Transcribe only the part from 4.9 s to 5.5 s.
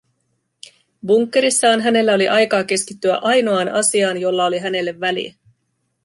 väliä: